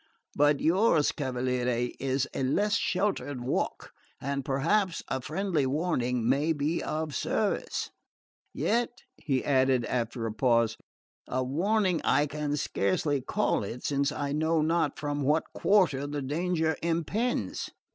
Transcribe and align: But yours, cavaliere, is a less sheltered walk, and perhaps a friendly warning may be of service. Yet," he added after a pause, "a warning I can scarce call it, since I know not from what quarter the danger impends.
But 0.35 0.59
yours, 0.61 1.11
cavaliere, 1.11 1.91
is 1.99 2.27
a 2.33 2.41
less 2.41 2.73
sheltered 2.73 3.39
walk, 3.41 3.91
and 4.19 4.43
perhaps 4.43 5.03
a 5.09 5.21
friendly 5.21 5.67
warning 5.67 6.27
may 6.27 6.53
be 6.53 6.81
of 6.81 7.13
service. 7.13 7.91
Yet," 8.51 8.89
he 9.17 9.45
added 9.45 9.85
after 9.85 10.25
a 10.25 10.33
pause, 10.33 10.75
"a 11.27 11.43
warning 11.43 12.01
I 12.03 12.25
can 12.25 12.57
scarce 12.57 13.05
call 13.27 13.63
it, 13.63 13.83
since 13.85 14.11
I 14.11 14.31
know 14.31 14.63
not 14.63 14.97
from 14.97 15.21
what 15.21 15.53
quarter 15.53 16.07
the 16.07 16.23
danger 16.23 16.75
impends. 16.81 17.69